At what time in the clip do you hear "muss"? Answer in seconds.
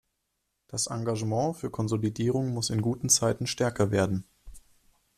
2.55-2.71